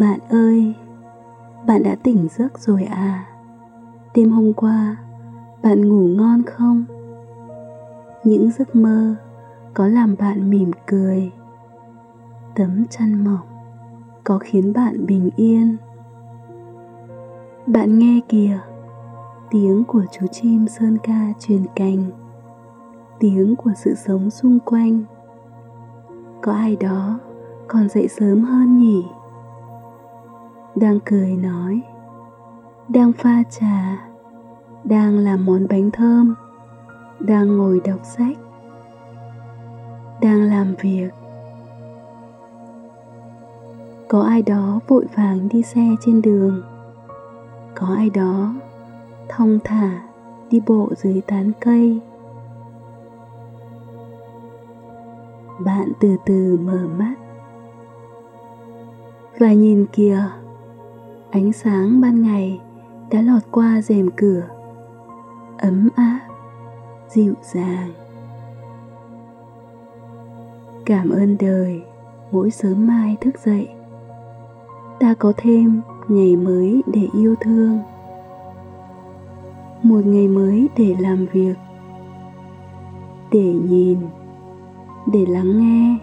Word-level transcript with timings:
Bạn 0.00 0.20
ơi, 0.28 0.74
bạn 1.66 1.82
đã 1.82 1.96
tỉnh 2.02 2.28
giấc 2.30 2.58
rồi 2.58 2.84
à? 2.84 3.26
Đêm 4.14 4.30
hôm 4.30 4.52
qua, 4.52 4.96
bạn 5.62 5.88
ngủ 5.88 6.08
ngon 6.08 6.42
không? 6.42 6.84
Những 8.24 8.50
giấc 8.50 8.76
mơ 8.76 9.14
có 9.74 9.86
làm 9.86 10.14
bạn 10.18 10.50
mỉm 10.50 10.70
cười. 10.86 11.32
Tấm 12.54 12.84
chăn 12.90 13.24
mỏng 13.24 13.46
có 14.24 14.38
khiến 14.38 14.72
bạn 14.72 15.06
bình 15.06 15.30
yên. 15.36 15.76
Bạn 17.66 17.98
nghe 17.98 18.20
kìa, 18.28 18.58
tiếng 19.50 19.84
của 19.84 20.04
chú 20.12 20.26
chim 20.26 20.68
sơn 20.68 20.98
ca 21.02 21.32
truyền 21.40 21.62
cành, 21.74 22.04
tiếng 23.18 23.56
của 23.56 23.72
sự 23.76 23.94
sống 23.94 24.30
xung 24.30 24.58
quanh. 24.60 25.04
Có 26.42 26.52
ai 26.52 26.76
đó 26.76 27.18
còn 27.68 27.88
dậy 27.88 28.08
sớm 28.08 28.44
hơn 28.44 28.78
nhỉ? 28.78 29.04
Đang 30.76 30.98
cười 31.04 31.36
nói, 31.36 31.80
đang 32.88 33.12
pha 33.12 33.42
trà, 33.50 34.08
đang 34.84 35.18
làm 35.18 35.46
món 35.46 35.68
bánh 35.68 35.90
thơm, 35.90 36.34
đang 37.20 37.56
ngồi 37.56 37.80
đọc 37.84 38.00
sách, 38.02 38.36
đang 40.20 40.42
làm 40.42 40.74
việc. 40.80 41.10
Có 44.08 44.22
ai 44.22 44.42
đó 44.42 44.80
vội 44.88 45.06
vàng 45.14 45.48
đi 45.48 45.62
xe 45.62 45.86
trên 46.00 46.22
đường, 46.22 46.62
có 47.74 47.86
ai 47.96 48.10
đó 48.10 48.54
thong 49.28 49.58
thả 49.64 50.02
đi 50.50 50.60
bộ 50.66 50.88
dưới 50.96 51.22
tán 51.26 51.52
cây. 51.60 52.00
Bạn 55.64 55.92
từ 56.00 56.16
từ 56.26 56.58
mở 56.62 56.88
mắt. 56.98 57.14
Và 59.38 59.52
nhìn 59.52 59.86
kìa 59.92 60.24
ánh 61.36 61.52
sáng 61.52 62.00
ban 62.00 62.22
ngày 62.22 62.60
đã 63.10 63.22
lọt 63.22 63.42
qua 63.50 63.82
rèm 63.82 64.10
cửa. 64.16 64.42
Ấm 65.58 65.88
áp, 65.96 66.20
dịu 67.08 67.34
dàng. 67.42 67.90
Cảm 70.84 71.10
ơn 71.10 71.36
đời, 71.40 71.82
mỗi 72.32 72.50
sớm 72.50 72.86
mai 72.86 73.16
thức 73.20 73.38
dậy. 73.44 73.68
Ta 75.00 75.14
có 75.14 75.32
thêm 75.36 75.80
ngày 76.08 76.36
mới 76.36 76.82
để 76.86 77.08
yêu 77.14 77.34
thương. 77.40 77.78
Một 79.82 80.06
ngày 80.06 80.28
mới 80.28 80.68
để 80.76 80.96
làm 80.98 81.26
việc. 81.32 81.54
Để 83.32 83.52
nhìn, 83.52 83.98
để 85.12 85.26
lắng 85.26 85.58
nghe, 85.58 85.98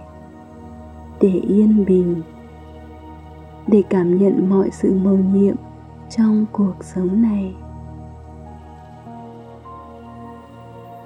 để 1.21 1.29
yên 1.29 1.85
bình 1.85 2.21
để 3.67 3.83
cảm 3.89 4.17
nhận 4.17 4.49
mọi 4.49 4.69
sự 4.71 4.93
mầu 4.93 5.17
nhiệm 5.17 5.55
trong 6.09 6.45
cuộc 6.51 6.75
sống 6.81 7.21
này. 7.21 7.55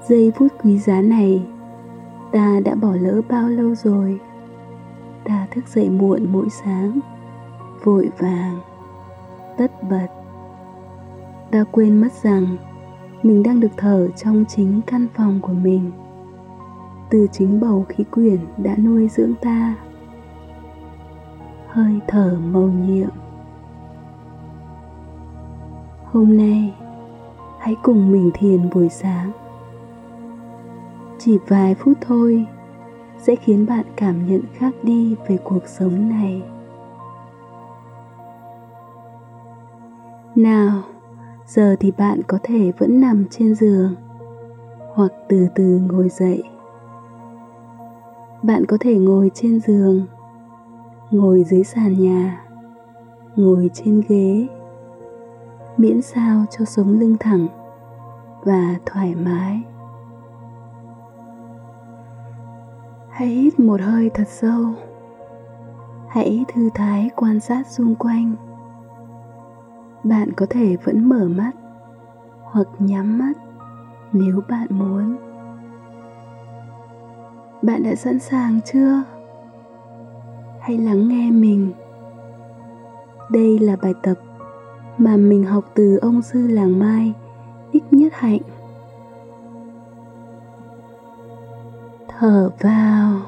Giây 0.07 0.31
phút 0.35 0.47
quý 0.63 0.77
giá 0.77 1.01
này, 1.01 1.45
ta 2.31 2.59
đã 2.65 2.75
bỏ 2.75 2.93
lỡ 2.95 3.21
bao 3.29 3.49
lâu 3.49 3.75
rồi? 3.75 4.19
Ta 5.23 5.47
thức 5.51 5.67
dậy 5.67 5.89
muộn 5.89 6.25
mỗi 6.31 6.47
sáng, 6.49 6.99
vội 7.83 8.09
vàng, 8.17 8.59
tất 9.57 9.83
bật. 9.89 10.07
Ta 11.51 11.63
quên 11.71 12.01
mất 12.01 12.13
rằng 12.13 12.57
mình 13.23 13.43
đang 13.43 13.59
được 13.59 13.71
thở 13.77 14.07
trong 14.07 14.45
chính 14.47 14.81
căn 14.87 15.07
phòng 15.13 15.39
của 15.41 15.53
mình. 15.53 15.91
Từ 17.09 17.27
chính 17.31 17.59
bầu 17.59 17.85
khí 17.89 18.03
quyển 18.03 18.39
đã 18.57 18.75
nuôi 18.77 19.07
dưỡng 19.07 19.33
ta 19.41 19.75
hơi 21.77 21.99
thở 22.07 22.37
màu 22.43 22.61
nhiệm. 22.61 23.09
Hôm 26.05 26.37
nay, 26.37 26.73
hãy 27.59 27.75
cùng 27.83 28.11
mình 28.11 28.31
thiền 28.33 28.69
buổi 28.69 28.89
sáng. 28.89 29.31
Chỉ 31.19 31.37
vài 31.47 31.75
phút 31.75 31.97
thôi 32.01 32.45
sẽ 33.17 33.35
khiến 33.35 33.65
bạn 33.65 33.85
cảm 33.95 34.27
nhận 34.27 34.41
khác 34.53 34.73
đi 34.83 35.15
về 35.27 35.37
cuộc 35.43 35.67
sống 35.67 36.09
này. 36.09 36.43
Nào, 40.35 40.81
giờ 41.45 41.75
thì 41.79 41.91
bạn 41.91 42.21
có 42.27 42.39
thể 42.43 42.71
vẫn 42.77 42.99
nằm 43.01 43.25
trên 43.29 43.55
giường 43.55 43.95
hoặc 44.93 45.11
từ 45.29 45.47
từ 45.55 45.81
ngồi 45.91 46.09
dậy. 46.09 46.43
Bạn 48.43 48.65
có 48.65 48.77
thể 48.79 48.97
ngồi 48.97 49.31
trên 49.33 49.59
giường 49.59 50.05
ngồi 51.11 51.43
dưới 51.43 51.63
sàn 51.63 51.99
nhà, 51.99 52.45
ngồi 53.35 53.69
trên 53.73 54.01
ghế, 54.07 54.47
miễn 55.77 56.01
sao 56.01 56.45
cho 56.49 56.65
sống 56.65 56.99
lưng 56.99 57.15
thẳng 57.19 57.47
và 58.43 58.75
thoải 58.85 59.15
mái. 59.15 59.61
Hãy 63.09 63.27
hít 63.27 63.59
một 63.59 63.81
hơi 63.81 64.09
thật 64.13 64.27
sâu, 64.27 64.65
hãy 66.07 66.45
thư 66.47 66.69
thái 66.73 67.09
quan 67.15 67.39
sát 67.39 67.67
xung 67.67 67.95
quanh. 67.95 68.35
Bạn 70.03 70.33
có 70.33 70.45
thể 70.49 70.77
vẫn 70.83 71.09
mở 71.09 71.27
mắt 71.27 71.51
hoặc 72.41 72.67
nhắm 72.79 73.17
mắt 73.17 73.33
nếu 74.13 74.41
bạn 74.49 74.67
muốn. 74.69 75.17
Bạn 77.61 77.83
đã 77.83 77.95
sẵn 77.95 78.19
sàng 78.19 78.59
chưa? 78.65 79.03
Hãy 80.67 80.77
lắng 80.77 81.07
nghe 81.07 81.31
mình. 81.31 81.73
Đây 83.29 83.59
là 83.59 83.75
bài 83.81 83.93
tập 84.03 84.17
mà 84.97 85.17
mình 85.17 85.43
học 85.43 85.63
từ 85.73 85.97
ông 86.01 86.21
sư 86.21 86.47
làng 86.47 86.79
mai 86.79 87.13
ít 87.71 87.83
nhất 87.91 88.13
hạnh. 88.15 88.41
Thở 92.07 92.51
vào. 92.59 93.19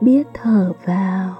Biết 0.00 0.26
thở 0.34 0.72
vào. 0.84 1.34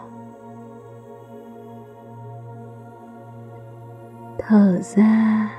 Thở 4.38 4.78
ra. 4.82 5.50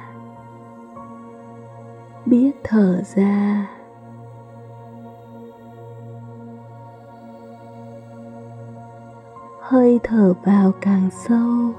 Biết 2.25 2.51
thở 2.63 3.01
ra. 3.15 3.72
Hơi 9.65 9.99
thở 10.03 10.33
vào 10.43 10.71
càng 10.81 11.09
sâu. 11.11 11.73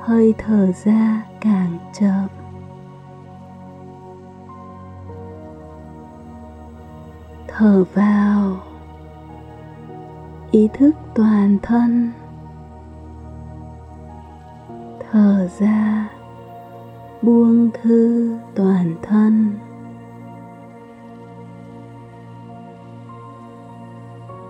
Hơi 0.00 0.34
thở 0.38 0.72
ra 0.84 1.22
càng 1.40 1.78
chậm. 1.92 2.26
Thở 7.48 7.84
vào. 7.94 8.56
Ý 10.50 10.68
thức 10.74 10.92
toàn 11.14 11.58
thân. 11.62 12.12
Thở 15.10 15.48
ra. 15.58 16.08
Buông 17.22 17.70
thư 17.82 18.38
toàn 18.54 18.94
thân. 19.02 19.65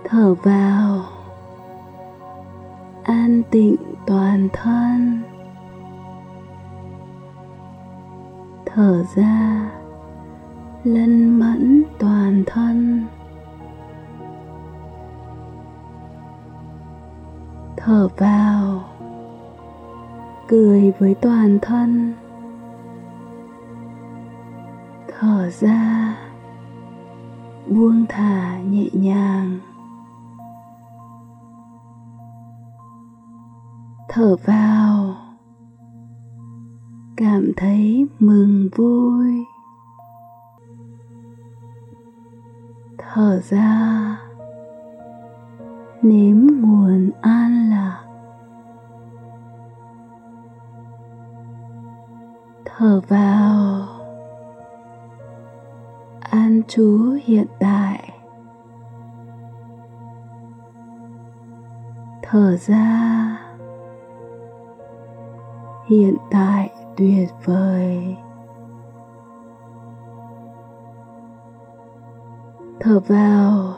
Thở 0.09 0.33
vào. 0.33 1.05
An 3.03 3.41
tịnh 3.51 3.75
toàn 4.05 4.47
thân. 4.53 5.21
Thở 8.65 9.03
ra, 9.15 9.71
lân 10.83 11.39
mẫn 11.39 11.83
toàn 11.99 12.43
thân. 12.45 13.05
Thở 17.77 18.07
vào, 18.17 18.83
cười 20.47 20.93
với 20.99 21.15
toàn 21.21 21.59
thân. 21.61 22.13
Thở 25.19 25.49
ra, 25.49 26.15
buông 27.67 28.05
thả 28.09 28.57
nhẹ 28.59 28.89
nhàng. 28.93 29.59
Thở 34.17 34.35
vào. 34.45 35.15
Cảm 37.17 37.51
thấy 37.57 38.07
mừng 38.19 38.69
vui. 38.75 39.45
Thở 42.97 43.41
ra. 43.43 44.17
Nếm 46.01 46.47
nguồn 46.61 47.11
an 47.21 47.69
lạc. 47.69 48.03
Thở 52.65 53.01
vào. 53.07 53.87
An 56.19 56.61
trú 56.67 57.17
hiện 57.25 57.47
tại. 57.59 58.13
Thở 62.21 62.57
ra 62.57 63.16
hiện 65.87 66.17
tại 66.31 66.69
tuyệt 66.97 67.29
vời. 67.45 68.15
Thở 72.79 72.99
vào. 72.99 73.73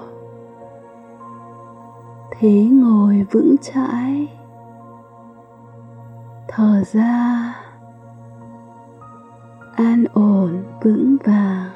Thế 2.32 2.64
ngồi 2.72 3.26
vững 3.32 3.56
chãi. 3.62 4.28
Thở 6.48 6.84
ra. 6.92 7.56
An 9.76 10.06
ổn, 10.14 10.64
vững 10.82 11.18
vàng. 11.24 11.70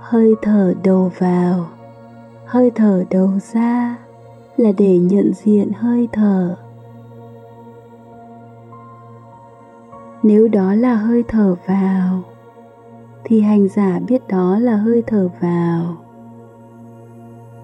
Hơi 0.00 0.34
thở 0.42 0.74
đầu 0.84 1.12
vào 1.18 1.66
hơi 2.50 2.70
thở 2.74 3.04
đầu 3.10 3.30
ra 3.52 3.96
là 4.56 4.72
để 4.78 4.98
nhận 4.98 5.32
diện 5.34 5.72
hơi 5.72 6.08
thở. 6.12 6.56
Nếu 10.22 10.48
đó 10.48 10.74
là 10.74 10.94
hơi 10.94 11.24
thở 11.28 11.56
vào, 11.66 12.22
thì 13.24 13.40
hành 13.40 13.68
giả 13.68 14.00
biết 14.06 14.28
đó 14.28 14.58
là 14.58 14.76
hơi 14.76 15.02
thở 15.06 15.28
vào. 15.40 15.96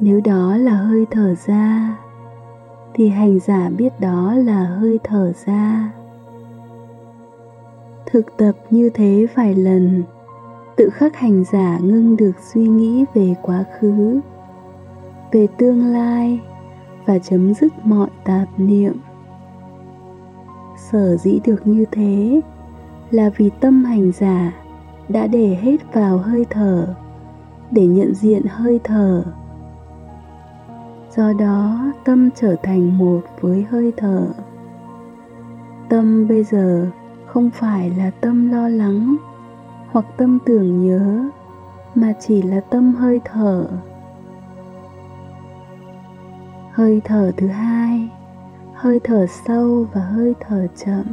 Nếu 0.00 0.20
đó 0.24 0.56
là 0.56 0.74
hơi 0.74 1.06
thở 1.10 1.34
ra, 1.46 1.96
thì 2.94 3.08
hành 3.08 3.38
giả 3.40 3.70
biết 3.76 4.00
đó 4.00 4.34
là 4.34 4.64
hơi 4.64 4.98
thở 5.04 5.32
ra. 5.46 5.92
Thực 8.06 8.36
tập 8.36 8.52
như 8.70 8.90
thế 8.94 9.26
vài 9.34 9.54
lần, 9.54 10.02
tự 10.76 10.90
khắc 10.90 11.16
hành 11.16 11.44
giả 11.52 11.78
ngưng 11.82 12.16
được 12.16 12.32
suy 12.52 12.68
nghĩ 12.68 13.04
về 13.14 13.34
quá 13.42 13.64
khứ 13.80 14.20
về 15.32 15.46
tương 15.58 15.86
lai 15.86 16.40
và 17.06 17.18
chấm 17.18 17.54
dứt 17.54 17.72
mọi 17.84 18.08
tạp 18.24 18.48
niệm. 18.56 18.94
Sở 20.76 21.16
dĩ 21.16 21.40
được 21.44 21.66
như 21.66 21.84
thế 21.92 22.40
là 23.10 23.30
vì 23.36 23.50
tâm 23.60 23.84
hành 23.84 24.12
giả 24.12 24.52
đã 25.08 25.26
để 25.26 25.58
hết 25.62 25.76
vào 25.92 26.18
hơi 26.18 26.46
thở, 26.50 26.94
để 27.70 27.86
nhận 27.86 28.14
diện 28.14 28.42
hơi 28.48 28.80
thở. 28.84 29.24
Do 31.16 31.32
đó, 31.32 31.92
tâm 32.04 32.30
trở 32.30 32.56
thành 32.62 32.98
một 32.98 33.20
với 33.40 33.66
hơi 33.70 33.92
thở. 33.96 34.28
Tâm 35.88 36.28
bây 36.28 36.44
giờ 36.44 36.86
không 37.26 37.50
phải 37.50 37.90
là 37.90 38.10
tâm 38.20 38.50
lo 38.50 38.68
lắng 38.68 39.16
hoặc 39.90 40.06
tâm 40.16 40.38
tưởng 40.46 40.86
nhớ, 40.86 41.28
mà 41.94 42.12
chỉ 42.20 42.42
là 42.42 42.60
tâm 42.60 42.94
hơi 42.94 43.20
thở 43.24 43.68
hơi 46.76 47.00
thở 47.04 47.32
thứ 47.36 47.46
hai, 47.46 48.08
hơi 48.74 49.00
thở 49.04 49.26
sâu 49.26 49.86
và 49.92 50.00
hơi 50.00 50.34
thở 50.40 50.66
chậm 50.76 51.04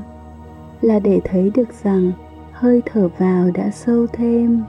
là 0.81 0.99
để 0.99 1.21
thấy 1.23 1.51
được 1.55 1.73
rằng 1.83 2.11
hơi 2.51 2.81
thở 2.85 3.09
vào 3.17 3.51
đã 3.53 3.69
sâu 3.69 4.07
thêm 4.13 4.63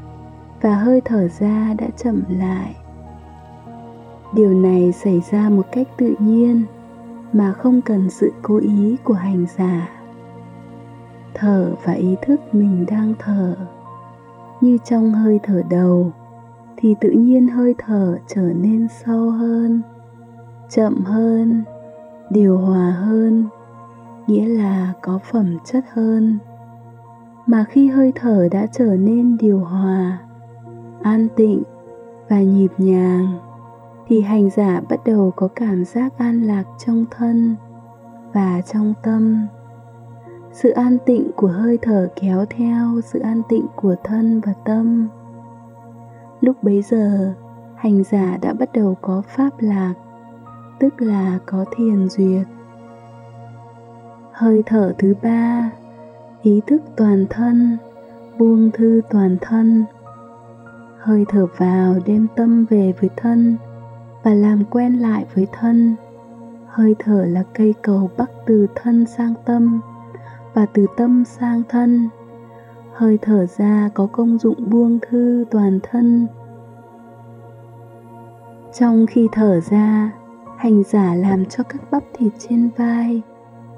và 0.60 0.74
hơi 0.74 1.00
thở 1.04 1.28
ra 1.28 1.74
đã 1.78 1.86
chậm 1.96 2.22
lại. 2.28 2.76
Điều 4.34 4.54
này 4.54 4.92
xảy 4.92 5.22
ra 5.30 5.50
một 5.50 5.66
cách 5.72 5.88
tự 5.96 6.14
nhiên 6.18 6.62
mà 7.32 7.52
không 7.52 7.80
cần 7.82 8.10
sự 8.10 8.32
cố 8.42 8.58
ý 8.58 8.96
của 9.04 9.14
hành 9.14 9.46
giả. 9.56 9.90
Thở 11.34 11.74
và 11.84 11.92
ý 11.92 12.16
thức 12.22 12.40
mình 12.52 12.86
đang 12.88 13.14
thở 13.18 13.56
như 14.60 14.78
trong 14.84 15.12
hơi 15.12 15.40
thở 15.42 15.62
đầu 15.70 16.12
thì 16.76 16.94
tự 17.00 17.10
nhiên 17.10 17.48
hơi 17.48 17.74
thở 17.78 18.18
trở 18.26 18.52
nên 18.54 18.88
sâu 19.04 19.30
hơn 19.30 19.82
chậm 20.70 21.04
hơn, 21.04 21.64
điều 22.30 22.58
hòa 22.58 22.90
hơn, 22.90 23.48
nghĩa 24.26 24.48
là 24.48 24.92
có 25.02 25.18
phẩm 25.30 25.58
chất 25.64 25.84
hơn. 25.92 26.38
Mà 27.46 27.64
khi 27.68 27.88
hơi 27.88 28.12
thở 28.14 28.48
đã 28.50 28.66
trở 28.66 28.96
nên 28.96 29.36
điều 29.36 29.58
hòa, 29.58 30.18
an 31.02 31.28
tịnh 31.36 31.62
và 32.28 32.42
nhịp 32.42 32.72
nhàng, 32.78 33.38
thì 34.06 34.20
hành 34.20 34.50
giả 34.50 34.80
bắt 34.88 35.00
đầu 35.04 35.32
có 35.36 35.48
cảm 35.54 35.84
giác 35.84 36.18
an 36.18 36.42
lạc 36.42 36.64
trong 36.86 37.04
thân 37.10 37.56
và 38.32 38.60
trong 38.60 38.94
tâm. 39.02 39.46
Sự 40.52 40.70
an 40.70 40.98
tịnh 41.06 41.30
của 41.36 41.48
hơi 41.48 41.78
thở 41.82 42.08
kéo 42.16 42.44
theo 42.50 43.00
sự 43.04 43.18
an 43.18 43.42
tịnh 43.48 43.66
của 43.76 43.94
thân 44.04 44.40
và 44.40 44.52
tâm. 44.64 45.08
Lúc 46.40 46.62
bấy 46.62 46.82
giờ, 46.82 47.34
hành 47.76 48.04
giả 48.04 48.38
đã 48.42 48.52
bắt 48.52 48.72
đầu 48.72 48.96
có 49.02 49.22
pháp 49.26 49.50
lạc 49.58 49.94
tức 50.84 51.02
là 51.02 51.38
có 51.46 51.64
thiền 51.76 52.08
duyệt. 52.08 52.46
Hơi 54.32 54.62
thở 54.66 54.94
thứ 54.98 55.14
ba, 55.22 55.70
ý 56.42 56.60
thức 56.66 56.82
toàn 56.96 57.26
thân, 57.30 57.78
buông 58.38 58.70
thư 58.70 59.00
toàn 59.10 59.36
thân. 59.40 59.84
Hơi 60.98 61.24
thở 61.28 61.46
vào 61.56 61.94
đem 62.06 62.26
tâm 62.36 62.64
về 62.70 62.94
với 63.00 63.10
thân 63.16 63.56
và 64.22 64.34
làm 64.34 64.64
quen 64.64 64.98
lại 64.98 65.26
với 65.34 65.46
thân. 65.52 65.96
Hơi 66.66 66.94
thở 66.98 67.24
là 67.24 67.42
cây 67.54 67.74
cầu 67.82 68.10
bắc 68.16 68.30
từ 68.46 68.66
thân 68.74 69.06
sang 69.06 69.34
tâm 69.44 69.80
và 70.54 70.66
từ 70.66 70.86
tâm 70.96 71.24
sang 71.24 71.62
thân. 71.68 72.08
Hơi 72.92 73.18
thở 73.22 73.46
ra 73.46 73.90
có 73.94 74.06
công 74.12 74.38
dụng 74.38 74.70
buông 74.70 74.98
thư 75.10 75.44
toàn 75.50 75.78
thân. 75.82 76.26
Trong 78.78 79.06
khi 79.06 79.28
thở 79.32 79.60
ra 79.60 80.12
hành 80.64 80.82
giả 80.82 81.14
làm 81.14 81.44
cho 81.44 81.64
các 81.64 81.90
bắp 81.90 82.02
thịt 82.18 82.32
trên 82.38 82.70
vai 82.76 83.22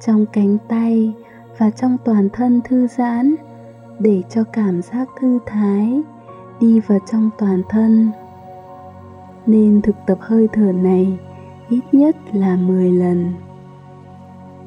trong 0.06 0.26
cánh 0.32 0.58
tay 0.68 1.14
và 1.58 1.70
trong 1.70 1.96
toàn 2.04 2.28
thân 2.32 2.60
thư 2.64 2.86
giãn 2.86 3.34
để 3.98 4.22
cho 4.30 4.44
cảm 4.44 4.82
giác 4.82 5.08
thư 5.20 5.38
thái 5.46 6.02
đi 6.60 6.80
vào 6.80 6.98
trong 7.10 7.30
toàn 7.38 7.62
thân 7.68 8.10
nên 9.46 9.82
thực 9.82 9.96
tập 10.06 10.18
hơi 10.20 10.48
thở 10.52 10.72
này 10.72 11.18
ít 11.68 11.80
nhất 11.92 12.16
là 12.32 12.56
10 12.56 12.92
lần. 12.92 13.32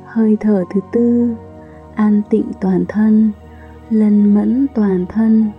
Hơi 0.06 0.38
thở 0.40 0.64
thứ 0.74 0.80
tư, 0.92 1.36
an 1.96 2.22
tịnh 2.30 2.52
toàn 2.62 2.86
thân, 2.88 3.32
lần 3.90 4.34
mẫn 4.34 4.68
toàn 4.76 5.06
thân. 5.10 5.52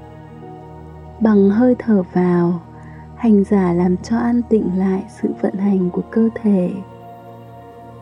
Bằng 1.21 1.51
hơi 1.51 1.75
thở 1.79 2.03
vào, 2.13 2.61
hành 3.21 3.45
giả 3.45 3.73
làm 3.73 3.97
cho 3.97 4.19
an 4.19 4.43
tịnh 4.49 4.79
lại 4.79 5.05
sự 5.23 5.29
vận 5.41 5.55
hành 5.55 5.91
của 5.91 6.03
cơ 6.11 6.29
thể. 6.35 6.71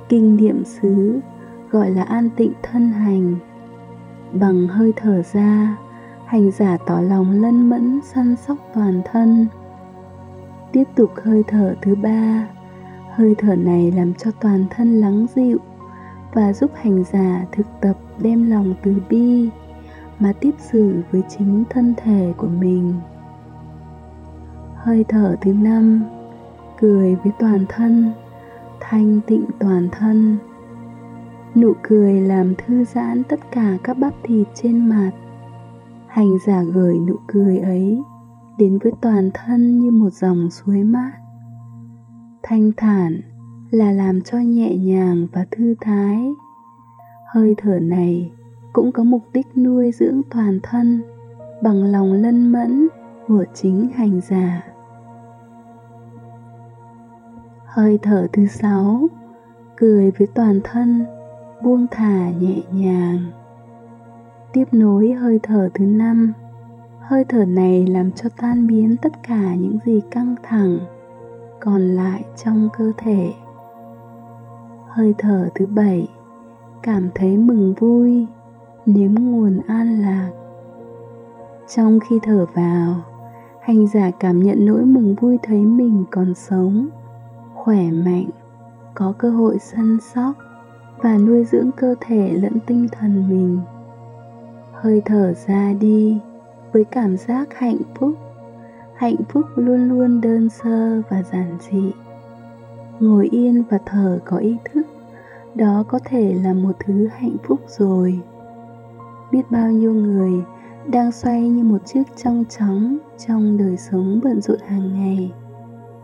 Kinh 0.09 0.37
niệm 0.37 0.65
xứ 0.65 1.21
gọi 1.71 1.91
là 1.91 2.03
an 2.03 2.31
tịnh 2.37 2.53
thân 2.63 2.89
hành. 2.93 3.37
Bằng 4.33 4.69
hơi 4.69 4.93
thở 4.97 5.23
ra, 5.33 5.77
hành 6.27 6.51
giả 6.51 6.77
tỏ 6.87 7.01
lòng 7.01 7.31
lân 7.31 7.71
mẫn 7.71 8.01
săn 8.05 8.37
sóc 8.37 8.57
toàn 8.75 9.03
thân 9.13 9.47
tiếp 10.73 10.85
tục 10.95 11.11
hơi 11.23 11.43
thở 11.49 11.75
thứ 11.83 11.95
ba 11.95 12.49
hơi 13.11 13.35
thở 13.39 13.57
này 13.57 13.93
làm 13.93 14.15
cho 14.15 14.31
toàn 14.41 14.67
thân 14.71 15.01
lắng 15.01 15.27
dịu 15.35 15.59
và 16.33 16.53
giúp 16.53 16.71
hành 16.75 17.05
giả 17.13 17.45
thực 17.53 17.67
tập 17.81 17.97
đem 18.19 18.51
lòng 18.51 18.75
từ 18.83 18.95
bi 19.09 19.49
mà 20.19 20.33
tiếp 20.41 20.55
xử 20.59 21.03
với 21.11 21.23
chính 21.29 21.65
thân 21.71 21.95
thể 21.97 22.33
của 22.37 22.49
mình 22.49 22.95
hơi 24.83 25.05
thở 25.09 25.37
thứ 25.41 25.53
năm, 25.53 26.03
cười 26.81 27.15
với 27.15 27.33
toàn 27.39 27.65
thân, 27.69 28.13
thanh 28.81 29.21
tịnh 29.27 29.45
toàn 29.59 29.89
thân. 29.93 30.37
Nụ 31.55 31.73
cười 31.83 32.21
làm 32.21 32.55
thư 32.55 32.85
giãn 32.85 33.23
tất 33.25 33.41
cả 33.53 33.79
các 33.85 33.99
bắp 33.99 34.15
thịt 34.23 34.49
trên 34.55 34.89
mặt. 34.89 35.11
Hành 36.07 36.39
giả 36.47 36.63
gửi 36.63 36.99
nụ 36.99 37.17
cười 37.27 37.59
ấy 37.59 38.03
đến 38.59 38.79
với 38.79 38.93
toàn 39.01 39.31
thân 39.35 39.79
như 39.79 39.91
một 39.91 40.11
dòng 40.13 40.51
suối 40.51 40.83
mát. 40.83 41.13
Thanh 42.43 42.73
thản 42.77 43.21
là 43.71 43.93
làm 43.93 44.21
cho 44.21 44.39
nhẹ 44.39 44.77
nhàng 44.77 45.27
và 45.33 45.47
thư 45.51 45.75
thái. 45.81 46.35
Hơi 47.35 47.55
thở 47.59 47.79
này 47.79 48.33
cũng 48.73 48.93
có 48.93 49.05
mục 49.05 49.23
đích 49.33 49.47
nuôi 49.57 49.93
dưỡng 49.93 50.21
toàn 50.31 50.61
thân 50.63 51.03
bằng 51.63 51.85
lòng 51.85 52.13
lân 52.13 52.53
mẫn 52.53 52.89
của 53.29 53.45
chính 53.55 53.89
hành 53.89 54.21
giả. 54.21 54.63
Hơi 57.65 57.99
thở 58.03 58.27
thứ 58.33 58.47
sáu, 58.47 59.09
cười 59.77 60.11
với 60.11 60.29
toàn 60.35 60.61
thân, 60.65 61.07
buông 61.63 61.87
thả 61.91 62.31
nhẹ 62.31 62.63
nhàng. 62.73 63.19
Tiếp 64.53 64.65
nối 64.73 65.13
hơi 65.13 65.41
thở 65.43 65.69
thứ 65.75 65.85
năm, 65.85 66.33
hơi 67.01 67.25
thở 67.25 67.45
này 67.45 67.87
làm 67.87 68.13
cho 68.13 68.29
tan 68.37 68.67
biến 68.67 68.97
tất 69.03 69.13
cả 69.29 69.55
những 69.55 69.79
gì 69.85 70.01
căng 70.11 70.35
thẳng 70.43 70.79
còn 71.61 71.83
lại 71.83 72.25
trong 72.45 72.69
cơ 72.79 72.93
thể. 72.97 73.33
Hơi 74.89 75.15
thở 75.19 75.49
thứ 75.55 75.67
bảy, 75.67 76.09
cảm 76.83 77.09
thấy 77.15 77.37
mừng 77.37 77.75
vui, 77.75 78.27
nếm 78.87 79.15
nguồn 79.15 79.61
an 79.67 80.01
lạc. 80.01 80.31
Trong 81.75 81.99
khi 82.01 82.19
thở 82.23 82.47
vào 82.55 82.95
hành 83.61 83.87
giả 83.87 84.11
cảm 84.11 84.43
nhận 84.43 84.67
nỗi 84.67 84.85
mừng 84.85 85.15
vui 85.15 85.39
thấy 85.43 85.59
mình 85.59 86.05
còn 86.11 86.35
sống, 86.35 86.89
khỏe 87.55 87.91
mạnh, 87.91 88.29
có 88.95 89.13
cơ 89.19 89.31
hội 89.31 89.59
săn 89.59 89.99
sóc 90.01 90.33
và 90.99 91.19
nuôi 91.19 91.45
dưỡng 91.45 91.71
cơ 91.77 91.95
thể 92.01 92.33
lẫn 92.33 92.53
tinh 92.67 92.89
thần 92.93 93.29
mình. 93.29 93.61
Hơi 94.73 95.03
thở 95.05 95.35
ra 95.47 95.73
đi 95.81 96.19
với 96.73 96.85
cảm 96.85 97.17
giác 97.17 97.59
hạnh 97.59 97.79
phúc. 97.95 98.15
Hạnh 98.95 99.17
phúc 99.29 99.45
luôn 99.57 99.89
luôn 99.89 100.21
đơn 100.21 100.49
sơ 100.49 101.03
và 101.09 101.23
giản 101.23 101.59
dị. 101.71 101.93
Ngồi 103.01 103.29
yên 103.33 103.63
và 103.71 103.79
thở 103.87 104.19
có 104.25 104.37
ý 104.37 104.57
thức, 104.73 104.87
đó 105.55 105.85
có 105.89 105.99
thể 106.05 106.35
là 106.43 106.55
một 106.55 106.73
thứ 106.79 107.09
hạnh 107.17 107.37
phúc 107.43 107.61
rồi. 107.67 108.21
Biết 109.33 109.43
bao 109.51 109.71
nhiêu 109.71 109.95
người 109.95 110.33
đang 110.91 111.13
xoay 111.13 111.49
như 111.49 111.65
một 111.65 111.87
chiếc 111.87 112.03
trong 112.17 112.45
trắng 112.49 112.99
trong 113.27 113.57
đời 113.57 113.77
sống 113.77 114.21
bận 114.25 114.41
rộn 114.41 114.59
hàng 114.67 114.95
ngày 114.95 115.33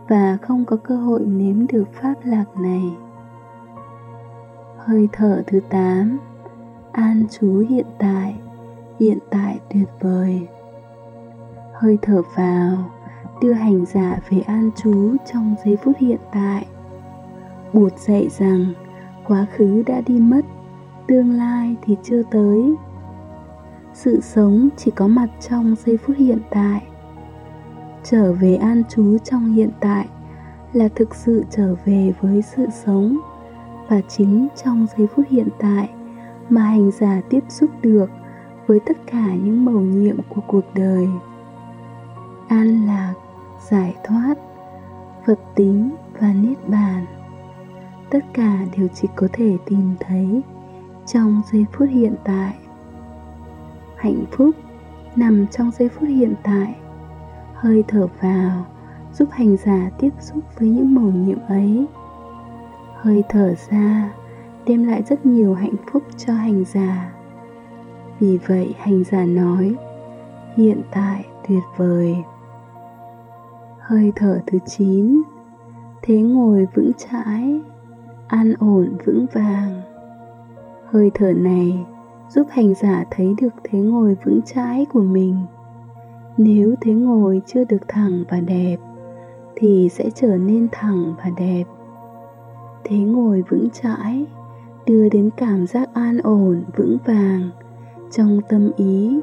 và 0.07 0.37
không 0.41 0.65
có 0.65 0.75
cơ 0.75 0.97
hội 0.97 1.25
nếm 1.25 1.67
được 1.67 1.83
pháp 1.93 2.13
lạc 2.23 2.45
này. 2.57 2.83
Hơi 4.77 5.09
thở 5.11 5.43
thứ 5.47 5.59
8 5.69 6.17
An 6.91 7.23
trú 7.31 7.65
hiện 7.69 7.85
tại 7.99 8.35
Hiện 8.99 9.17
tại 9.29 9.59
tuyệt 9.73 9.89
vời. 9.99 10.47
Hơi 11.73 11.97
thở 12.01 12.21
vào, 12.35 12.91
Đưa 13.41 13.53
hành 13.53 13.85
giả 13.85 14.19
về 14.29 14.39
an 14.39 14.71
trú 14.75 15.15
trong 15.31 15.55
giây 15.65 15.77
phút 15.83 15.97
hiện 15.99 16.19
tại. 16.31 16.65
Bụt 17.73 17.97
dạy 17.97 18.29
rằng 18.29 18.65
Quá 19.27 19.45
khứ 19.55 19.83
đã 19.85 20.01
đi 20.01 20.19
mất, 20.19 20.45
Tương 21.07 21.31
lai 21.31 21.75
thì 21.81 21.97
chưa 22.03 22.23
tới 22.23 22.75
sự 23.95 24.21
sống 24.21 24.69
chỉ 24.77 24.91
có 24.91 25.07
mặt 25.07 25.27
trong 25.49 25.75
giây 25.85 25.97
phút 25.97 26.17
hiện 26.17 26.39
tại. 26.49 26.83
Trở 28.03 28.33
về 28.33 28.55
an 28.55 28.83
trú 28.89 29.17
trong 29.17 29.53
hiện 29.53 29.69
tại 29.79 30.07
là 30.73 30.87
thực 30.87 31.15
sự 31.15 31.43
trở 31.49 31.75
về 31.85 32.13
với 32.21 32.41
sự 32.41 32.65
sống. 32.85 33.17
Và 33.87 34.01
chính 34.07 34.47
trong 34.63 34.87
giây 34.97 35.07
phút 35.07 35.25
hiện 35.29 35.47
tại 35.59 35.89
mà 36.49 36.61
hành 36.61 36.91
giả 36.91 37.21
tiếp 37.29 37.43
xúc 37.49 37.69
được 37.81 38.09
với 38.67 38.79
tất 38.85 38.97
cả 39.11 39.35
những 39.43 39.65
mầu 39.65 39.79
nhiệm 39.79 40.17
của 40.29 40.41
cuộc 40.47 40.65
đời. 40.73 41.07
An 42.47 42.85
lạc, 42.85 43.13
giải 43.69 43.95
thoát, 44.03 44.35
phật 45.25 45.39
tính 45.55 45.89
và 46.19 46.33
niết 46.33 46.69
bàn. 46.69 47.05
Tất 48.09 48.25
cả 48.33 48.65
đều 48.77 48.87
chỉ 48.93 49.07
có 49.15 49.27
thể 49.33 49.57
tìm 49.65 49.95
thấy 49.99 50.41
trong 51.05 51.41
giây 51.51 51.65
phút 51.73 51.89
hiện 51.91 52.15
tại 52.23 52.53
hạnh 53.97 54.25
phúc 54.31 54.55
nằm 55.15 55.47
trong 55.47 55.71
giây 55.71 55.89
phút 55.89 56.09
hiện 56.09 56.33
tại. 56.43 56.75
Hơi 57.53 57.83
thở 57.87 58.07
vào 58.21 58.65
giúp 59.13 59.29
hành 59.31 59.57
giả 59.57 59.89
tiếp 59.99 60.09
xúc 60.19 60.43
với 60.59 60.69
những 60.69 60.95
mầu 60.95 61.11
nhiệm 61.11 61.39
ấy. 61.47 61.85
Hơi 62.95 63.23
thở 63.29 63.55
ra 63.69 64.13
đem 64.65 64.83
lại 64.83 65.03
rất 65.03 65.25
nhiều 65.25 65.53
hạnh 65.53 65.75
phúc 65.91 66.03
cho 66.17 66.33
hành 66.33 66.65
giả. 66.65 67.13
Vì 68.19 68.39
vậy 68.47 68.75
hành 68.79 69.03
giả 69.03 69.25
nói, 69.25 69.75
hiện 70.55 70.81
tại 70.91 71.25
tuyệt 71.47 71.63
vời. 71.77 72.15
Hơi 73.79 74.11
thở 74.15 74.41
thứ 74.47 74.59
9 74.65 75.21
thế 76.01 76.17
ngồi 76.17 76.67
vững 76.73 76.91
chãi, 76.97 77.61
an 78.27 78.53
ổn 78.59 78.97
vững 79.05 79.25
vàng. 79.33 79.81
Hơi 80.85 81.11
thở 81.13 81.33
này 81.33 81.85
giúp 82.29 82.47
hành 82.49 82.73
giả 82.73 83.05
thấy 83.11 83.35
được 83.41 83.53
thế 83.63 83.79
ngồi 83.79 84.15
vững 84.25 84.39
chãi 84.45 84.85
của 84.93 85.01
mình. 85.01 85.35
Nếu 86.37 86.75
thế 86.81 86.93
ngồi 86.93 87.41
chưa 87.45 87.63
được 87.63 87.87
thẳng 87.87 88.23
và 88.29 88.39
đẹp, 88.39 88.77
thì 89.55 89.89
sẽ 89.91 90.09
trở 90.15 90.37
nên 90.37 90.67
thẳng 90.71 91.13
và 91.17 91.29
đẹp. 91.37 91.63
Thế 92.83 92.97
ngồi 92.97 93.43
vững 93.49 93.67
chãi 93.69 94.25
đưa 94.85 95.09
đến 95.09 95.29
cảm 95.37 95.67
giác 95.67 95.89
an 95.93 96.17
ổn, 96.23 96.63
vững 96.75 96.97
vàng 97.05 97.49
trong 98.11 98.39
tâm 98.49 98.71
ý. 98.77 99.19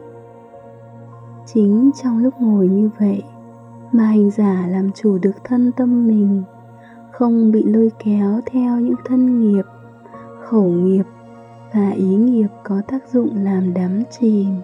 Chính 1.46 1.90
trong 2.02 2.18
lúc 2.18 2.34
ngồi 2.40 2.68
như 2.68 2.90
vậy 2.98 3.22
mà 3.92 4.04
hành 4.04 4.30
giả 4.30 4.66
làm 4.68 4.90
chủ 4.92 5.18
được 5.18 5.44
thân 5.44 5.72
tâm 5.72 6.06
mình, 6.06 6.42
không 7.12 7.52
bị 7.52 7.62
lôi 7.64 7.90
kéo 8.04 8.40
theo 8.46 8.80
những 8.80 8.94
thân 9.04 9.40
nghiệp, 9.40 9.64
khẩu 10.42 10.64
nghiệp 10.64 11.04
và 11.74 11.90
ý 11.90 12.04
nghiệp 12.04 12.48
có 12.64 12.82
tác 12.88 13.08
dụng 13.08 13.44
làm 13.44 13.74
đắm 13.74 14.02
chìm. 14.20 14.60